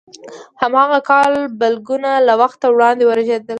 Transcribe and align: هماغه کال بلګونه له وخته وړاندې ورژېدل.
هماغه 0.61 0.99
کال 1.09 1.33
بلګونه 1.59 2.11
له 2.27 2.33
وخته 2.41 2.65
وړاندې 2.71 3.03
ورژېدل. 3.05 3.49